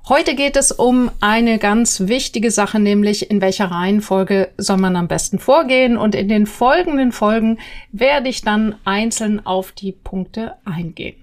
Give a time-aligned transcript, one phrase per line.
[0.08, 5.06] Heute geht es um eine ganz wichtige Sache, nämlich in welcher Reihenfolge soll man am
[5.06, 5.98] besten vorgehen.
[5.98, 7.58] Und in den folgenden Folgen
[7.92, 11.16] werde ich dann einzeln auf die Punkte eingehen.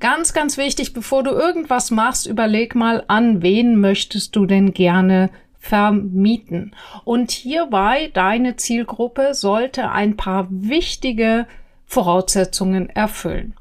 [0.00, 5.30] Ganz, ganz wichtig, bevor du irgendwas machst, überleg mal, an wen möchtest du denn gerne
[5.60, 6.74] vermieten.
[7.04, 11.46] Und hierbei deine Zielgruppe sollte ein paar wichtige
[11.86, 13.54] Voraussetzungen erfüllen.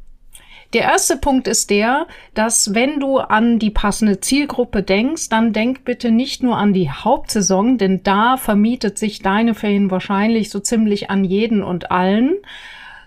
[0.74, 5.84] Der erste Punkt ist der, dass wenn du an die passende Zielgruppe denkst, dann denk
[5.84, 11.10] bitte nicht nur an die Hauptsaison, denn da vermietet sich deine Ferien wahrscheinlich so ziemlich
[11.10, 12.36] an jeden und allen,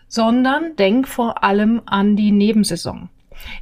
[0.08, 3.08] sondern denk vor allem an die Nebensaison.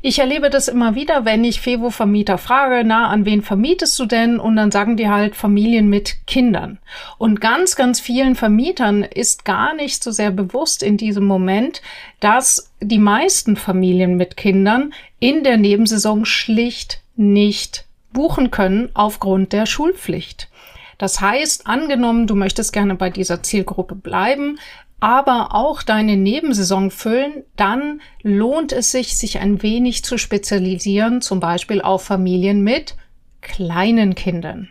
[0.03, 4.41] Ich erlebe das immer wieder, wenn ich Fevo-Vermieter frage, na, an wen vermietest du denn?
[4.41, 6.79] Und dann sagen die halt Familien mit Kindern.
[7.19, 11.83] Und ganz, ganz vielen Vermietern ist gar nicht so sehr bewusst in diesem Moment,
[12.21, 19.67] dass die meisten Familien mit Kindern in der Nebensaison schlicht nicht buchen können aufgrund der
[19.67, 20.49] Schulpflicht.
[20.99, 24.59] Das heißt, angenommen, du möchtest gerne bei dieser Zielgruppe bleiben,
[25.01, 31.41] aber auch deine Nebensaison füllen, dann lohnt es sich, sich ein wenig zu spezialisieren, zum
[31.41, 32.97] Beispiel auf Familien mit
[33.41, 34.69] kleinen Kindern.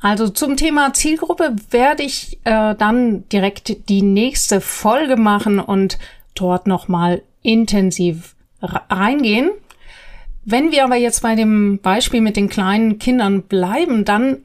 [0.00, 5.98] Also zum Thema Zielgruppe werde ich äh, dann direkt die nächste Folge machen und
[6.34, 9.50] dort nochmal intensiv reingehen.
[10.44, 14.38] Wenn wir aber jetzt bei dem Beispiel mit den kleinen Kindern bleiben, dann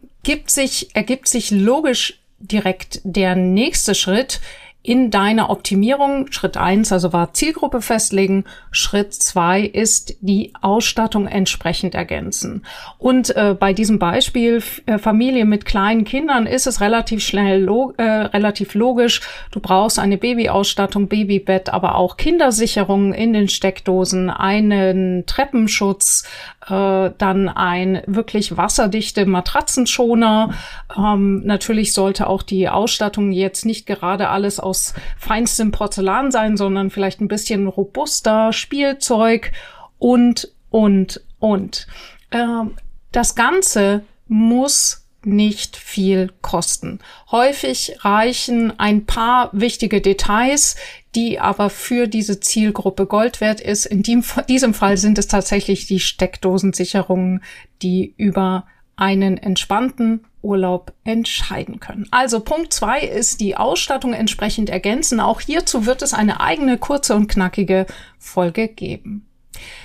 [0.48, 4.40] sich, ergibt sich logisch direkt der nächste Schritt
[4.86, 6.32] in deiner Optimierung.
[6.32, 8.46] Schritt eins also war Zielgruppe festlegen.
[8.72, 12.64] Schritt zwei ist die Ausstattung entsprechend ergänzen.
[13.00, 17.96] Und äh, bei diesem Beispiel äh, Familie mit kleinen Kindern ist es relativ schnell, log
[17.98, 19.22] äh, relativ logisch.
[19.52, 26.28] Du brauchst eine Babyausstattung, Babybett, aber auch Kindersicherungen in den Steckdosen, einen Treppenschutz,
[26.68, 30.54] äh, dann ein wirklich wasserdichte Matratzenschoner.
[30.98, 36.90] Ähm, natürlich sollte auch die Ausstattung jetzt nicht gerade alles aus feinstem Porzellan sein, sondern
[36.90, 39.52] vielleicht ein bisschen robuster Spielzeug
[40.00, 41.88] und, und, und.
[42.32, 42.76] Ähm,
[43.12, 47.00] das Ganze muss nicht viel kosten.
[47.32, 50.76] Häufig reichen ein paar wichtige Details,
[51.16, 53.86] die aber für diese Zielgruppe Gold wert ist.
[53.86, 57.42] In diesem Fall sind es tatsächlich die Steckdosensicherungen,
[57.82, 58.66] die über
[58.98, 62.08] einen entspannten Urlaub entscheiden können.
[62.12, 65.20] Also Punkt zwei ist die Ausstattung entsprechend ergänzen.
[65.20, 67.88] Auch hierzu wird es eine eigene kurze und knackige
[68.20, 69.28] Folge geben.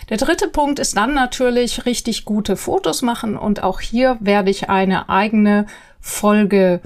[0.08, 4.68] Der dritte Punkt ist dann natürlich richtig gute Fotos machen und auch hier werde ich
[4.68, 5.66] eine eigene
[6.00, 6.80] Folge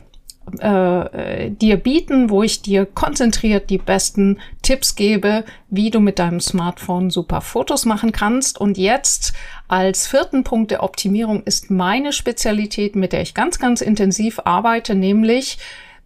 [0.58, 6.40] äh, dir bieten, wo ich dir konzentriert die besten Tipps gebe, wie du mit deinem
[6.40, 8.60] Smartphone super Fotos machen kannst.
[8.60, 9.32] Und jetzt
[9.68, 14.94] als vierten Punkt der Optimierung ist meine Spezialität, mit der ich ganz, ganz intensiv arbeite,
[14.94, 15.58] nämlich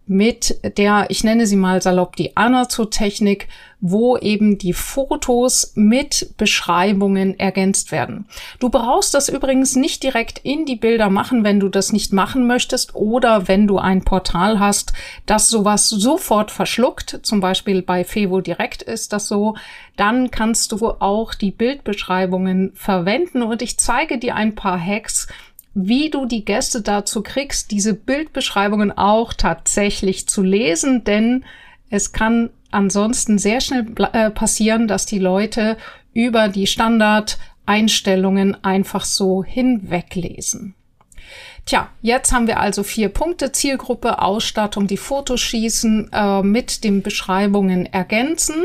[0.09, 3.47] mit der, ich nenne sie mal salopp, die Anazo-Technik,
[3.79, 8.25] wo eben die Fotos mit Beschreibungen ergänzt werden.
[8.59, 12.47] Du brauchst das übrigens nicht direkt in die Bilder machen, wenn du das nicht machen
[12.47, 14.93] möchtest oder wenn du ein Portal hast,
[15.27, 19.55] das sowas sofort verschluckt, zum Beispiel bei Fevo Direkt ist das so,
[19.95, 25.27] dann kannst du auch die Bildbeschreibungen verwenden und ich zeige dir ein paar Hacks,
[25.73, 31.45] wie du die Gäste dazu kriegst, diese Bildbeschreibungen auch tatsächlich zu lesen, denn
[31.89, 35.77] es kann ansonsten sehr schnell äh, passieren, dass die Leute
[36.13, 40.75] über die Standardeinstellungen einfach so hinweglesen.
[41.65, 43.51] Tja, jetzt haben wir also vier Punkte.
[43.51, 48.55] Zielgruppe, Ausstattung, die Fotos schießen, äh, mit den Beschreibungen ergänzen.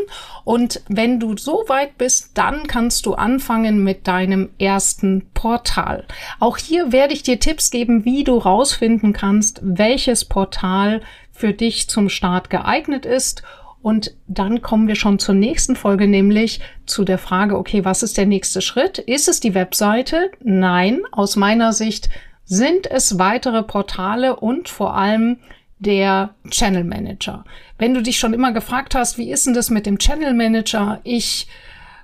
[0.45, 6.05] Und wenn du so weit bist, dann kannst du anfangen mit deinem ersten Portal.
[6.41, 11.03] Auch hier werde ich dir Tipps geben, wie du rausfinden kannst, welches Portal
[11.33, 13.43] für dich zum Start geeignet ist
[13.85, 18.17] und dann kommen wir schon zur nächsten Folge, nämlich zu der Frage, okay, was ist
[18.17, 18.99] der nächste Schritt?
[18.99, 20.31] Ist es die Webseite?
[20.43, 22.09] Nein, aus meiner Sicht
[22.55, 25.39] sind es weitere Portale und vor allem
[25.79, 27.45] der Channel Manager.
[27.79, 31.01] Wenn du dich schon immer gefragt hast, wie ist denn das mit dem Channel Manager?
[31.05, 31.47] Ich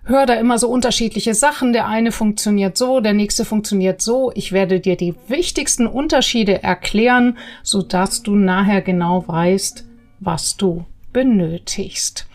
[0.05, 1.73] höre da immer so unterschiedliche Sachen.
[1.73, 4.33] Der eine funktioniert so, der nächste funktioniert so.
[4.35, 9.85] Ich werde dir die wichtigsten Unterschiede erklären, so dass du nachher genau weißt,
[10.19, 12.27] was du benötigst.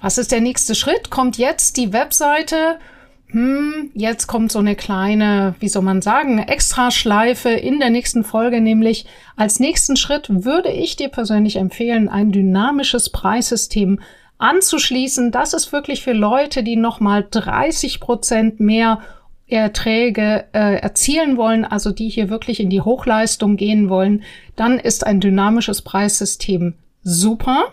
[0.00, 1.10] Was ist der nächste Schritt?
[1.10, 2.78] Kommt jetzt die Webseite
[3.28, 8.60] hm, jetzt kommt so eine kleine, wie soll man sagen, Extraschleife in der nächsten Folge,
[8.60, 9.06] nämlich
[9.36, 14.00] als nächsten Schritt würde ich dir persönlich empfehlen, ein dynamisches Preissystem
[14.38, 15.32] anzuschließen.
[15.32, 19.00] Das ist wirklich für Leute, die nochmal 30 Prozent mehr
[19.48, 24.24] Erträge äh, erzielen wollen, also die hier wirklich in die Hochleistung gehen wollen,
[24.56, 27.70] dann ist ein dynamisches Preissystem super.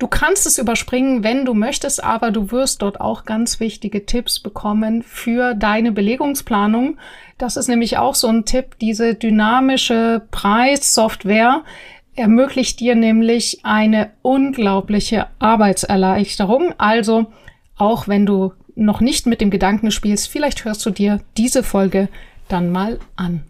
[0.00, 4.40] Du kannst es überspringen, wenn du möchtest, aber du wirst dort auch ganz wichtige Tipps
[4.40, 6.96] bekommen für deine Belegungsplanung.
[7.36, 11.64] Das ist nämlich auch so ein Tipp, diese dynamische Preissoftware
[12.16, 16.72] ermöglicht dir nämlich eine unglaubliche Arbeitserleichterung.
[16.78, 17.26] Also
[17.76, 22.08] auch wenn du noch nicht mit dem Gedanken spielst, vielleicht hörst du dir diese Folge
[22.48, 23.42] dann mal an.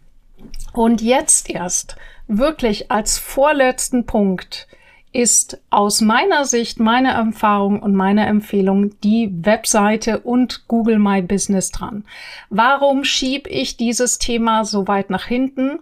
[0.73, 1.95] Und jetzt erst
[2.27, 4.67] wirklich als vorletzten Punkt
[5.13, 11.71] ist aus meiner Sicht, meine Erfahrung und meine Empfehlung die Webseite und Google My Business
[11.71, 12.05] dran.
[12.49, 15.81] Warum schieb ich dieses Thema so weit nach hinten?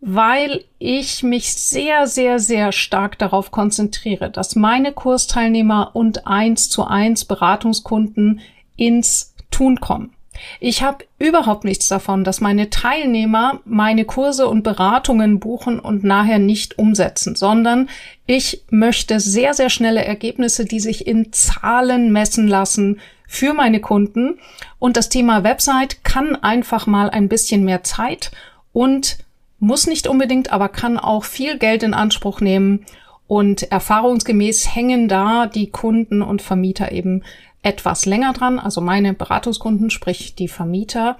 [0.00, 6.84] Weil ich mich sehr, sehr, sehr stark darauf konzentriere, dass meine Kursteilnehmer und eins zu
[6.84, 8.40] eins Beratungskunden
[8.76, 10.14] ins Tun kommen.
[10.60, 16.38] Ich habe überhaupt nichts davon, dass meine Teilnehmer meine Kurse und Beratungen buchen und nachher
[16.38, 17.88] nicht umsetzen, sondern
[18.26, 24.38] ich möchte sehr, sehr schnelle Ergebnisse, die sich in Zahlen messen lassen für meine Kunden.
[24.78, 28.30] Und das Thema Website kann einfach mal ein bisschen mehr Zeit
[28.72, 29.18] und
[29.60, 32.86] muss nicht unbedingt, aber kann auch viel Geld in Anspruch nehmen.
[33.26, 37.24] Und erfahrungsgemäß hängen da die Kunden und Vermieter eben
[37.68, 41.18] etwas länger dran, also meine Beratungskunden, sprich die Vermieter.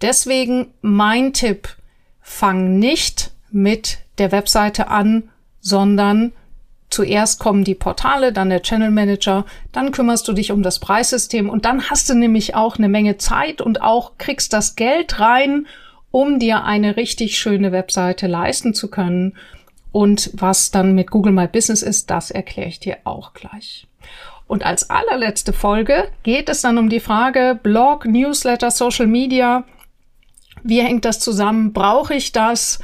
[0.00, 1.68] Deswegen mein Tipp,
[2.20, 6.32] fang nicht mit der Webseite an, sondern
[6.90, 11.50] zuerst kommen die Portale, dann der Channel Manager, dann kümmerst du dich um das Preissystem
[11.50, 15.66] und dann hast du nämlich auch eine Menge Zeit und auch kriegst das Geld rein,
[16.12, 19.34] um dir eine richtig schöne Webseite leisten zu können.
[19.92, 23.88] Und was dann mit Google My Business ist, das erkläre ich dir auch gleich.
[24.50, 29.62] Und als allerletzte Folge geht es dann um die Frage Blog, Newsletter, Social Media.
[30.64, 31.72] Wie hängt das zusammen?
[31.72, 32.80] Brauche ich das?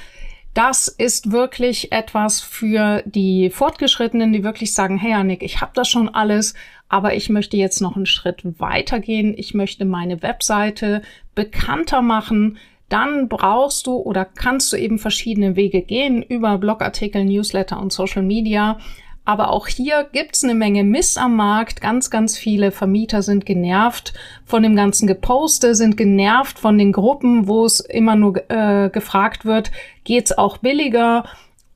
[0.55, 5.89] Das ist wirklich etwas für die Fortgeschrittenen, die wirklich sagen, hey Annik, ich habe das
[5.89, 6.55] schon alles,
[6.89, 9.35] aber ich möchte jetzt noch einen Schritt weitergehen.
[9.37, 11.03] Ich möchte meine Webseite
[11.35, 12.59] bekannter machen.
[12.89, 18.23] Dann brauchst du oder kannst du eben verschiedene Wege gehen über Blogartikel, Newsletter und Social
[18.23, 18.79] Media.
[19.27, 21.81] Aber auch hier gibt's eine Menge Mist am Markt.
[21.81, 24.15] Ganz, ganz viele Vermieter sind genervt
[24.45, 29.45] von dem ganzen Geposte, sind genervt von den Gruppen, wo es immer nur äh, gefragt
[29.45, 29.73] wird,
[30.05, 31.25] geht's auch billiger?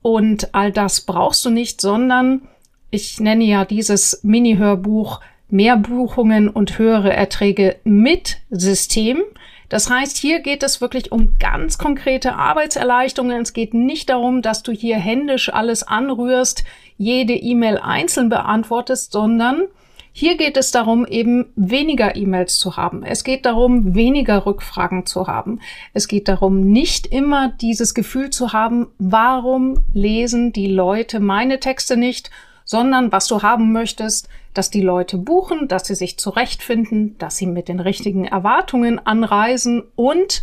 [0.01, 2.41] Und all das brauchst du nicht, sondern
[2.89, 5.19] ich nenne ja dieses Mini-Hörbuch
[5.53, 9.21] Mehr Buchungen und höhere Erträge mit System.
[9.71, 13.41] Das heißt, hier geht es wirklich um ganz konkrete Arbeitserleichterungen.
[13.41, 16.65] Es geht nicht darum, dass du hier händisch alles anrührst,
[16.97, 19.67] jede E-Mail einzeln beantwortest, sondern
[20.11, 23.03] hier geht es darum, eben weniger E-Mails zu haben.
[23.03, 25.61] Es geht darum, weniger Rückfragen zu haben.
[25.93, 31.95] Es geht darum, nicht immer dieses Gefühl zu haben, warum lesen die Leute meine Texte
[31.95, 32.29] nicht,
[32.71, 37.45] sondern was du haben möchtest, dass die Leute buchen, dass sie sich zurechtfinden, dass sie
[37.45, 40.41] mit den richtigen Erwartungen anreisen und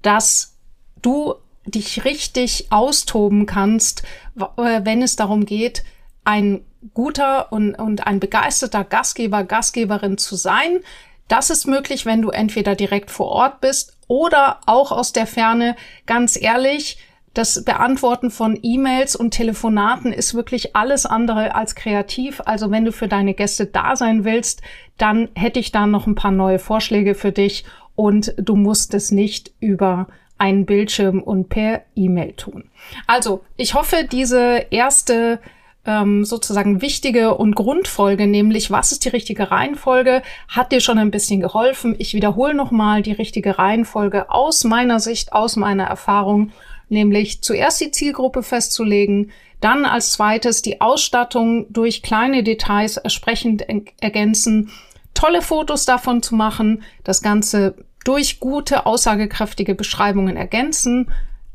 [0.00, 0.54] dass
[1.02, 1.34] du
[1.66, 4.04] dich richtig austoben kannst,
[4.36, 5.82] äh, wenn es darum geht,
[6.22, 10.78] ein guter und, und ein begeisterter Gastgeber, Gastgeberin zu sein.
[11.26, 15.74] Das ist möglich, wenn du entweder direkt vor Ort bist oder auch aus der Ferne.
[16.06, 16.98] Ganz ehrlich,
[17.34, 22.40] das Beantworten von E-Mails und Telefonaten ist wirklich alles andere als kreativ.
[22.44, 24.62] Also wenn du für deine Gäste da sein willst,
[24.96, 29.10] dann hätte ich da noch ein paar neue Vorschläge für dich und du musst es
[29.10, 30.08] nicht über
[30.38, 32.70] einen Bildschirm und per E-Mail tun.
[33.06, 35.40] Also, ich hoffe, diese erste
[35.84, 41.10] ähm, sozusagen wichtige und Grundfolge, nämlich was ist die richtige Reihenfolge, hat dir schon ein
[41.10, 41.96] bisschen geholfen.
[41.98, 46.52] Ich wiederhole nochmal die richtige Reihenfolge aus meiner Sicht, aus meiner Erfahrung,
[46.88, 49.30] nämlich zuerst die Zielgruppe festzulegen,
[49.60, 53.64] dann als zweites die Ausstattung durch kleine Details entsprechend
[54.00, 54.70] ergänzen,
[55.14, 61.10] tolle Fotos davon zu machen, das Ganze durch gute, aussagekräftige Beschreibungen ergänzen,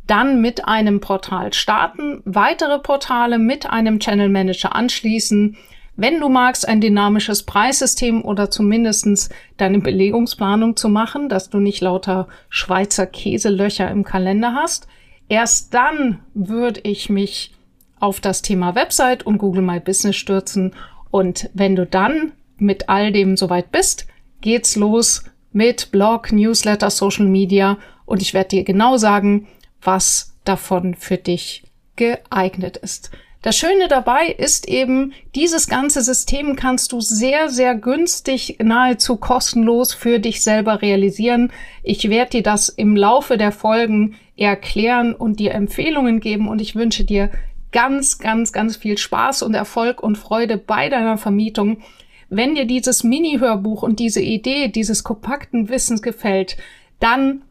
[0.05, 5.57] dann mit einem Portal starten, weitere Portale mit einem Channel Manager anschließen,
[5.95, 11.81] wenn du magst, ein dynamisches Preissystem oder zumindestens deine Belegungsplanung zu machen, dass du nicht
[11.81, 14.87] lauter Schweizer Käselöcher im Kalender hast.
[15.29, 17.53] Erst dann würde ich mich
[17.99, 20.75] auf das Thema Website und Google My Business stürzen.
[21.09, 24.07] Und wenn du dann mit all dem soweit bist,
[24.41, 29.47] geht's los mit Blog, Newsletter, Social Media und ich werde dir genau sagen,
[29.81, 31.63] was davon für dich
[31.95, 33.11] geeignet ist.
[33.43, 39.93] Das Schöne dabei ist eben, dieses ganze System kannst du sehr, sehr günstig, nahezu kostenlos
[39.93, 41.51] für dich selber realisieren.
[41.83, 46.75] Ich werde dir das im Laufe der Folgen erklären und dir Empfehlungen geben und ich
[46.75, 47.31] wünsche dir
[47.73, 51.79] ganz, ganz, ganz viel Spaß und Erfolg und Freude bei deiner Vermietung.
[52.29, 56.55] Wenn dir dieses Mini-Hörbuch und diese Idee dieses kompakten Wissens gefällt,
[57.01, 57.41] dann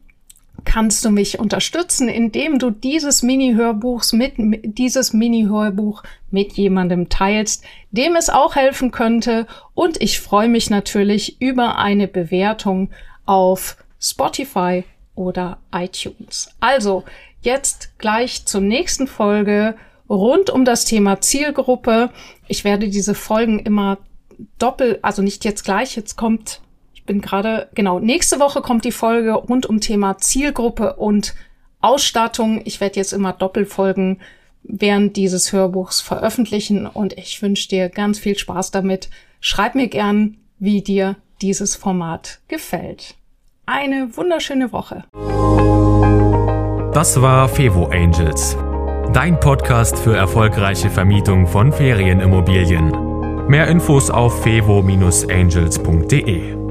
[0.65, 8.15] kannst du mich unterstützen, indem du dieses Mini-Hörbuchs mit, dieses Mini-Hörbuch mit jemandem teilst, dem
[8.15, 9.47] es auch helfen könnte.
[9.73, 12.89] Und ich freue mich natürlich über eine Bewertung
[13.25, 14.83] auf Spotify
[15.15, 16.49] oder iTunes.
[16.59, 17.03] Also,
[17.41, 19.75] jetzt gleich zur nächsten Folge
[20.09, 22.09] rund um das Thema Zielgruppe.
[22.47, 23.97] Ich werde diese Folgen immer
[24.59, 26.61] doppelt, also nicht jetzt gleich, jetzt kommt
[27.05, 31.35] bin gerade, genau, nächste Woche kommt die Folge rund um Thema Zielgruppe und
[31.81, 32.61] Ausstattung.
[32.65, 34.21] Ich werde jetzt immer Doppelfolgen
[34.63, 39.09] während dieses Hörbuchs veröffentlichen und ich wünsche dir ganz viel Spaß damit.
[39.41, 43.15] Schreib mir gern, wie dir dieses Format gefällt.
[43.65, 45.03] Eine wunderschöne Woche.
[46.93, 48.55] Das war Fevo Angels,
[49.13, 53.47] dein Podcast für erfolgreiche Vermietung von Ferienimmobilien.
[53.47, 56.62] Mehr Infos auf fevo-angels.de.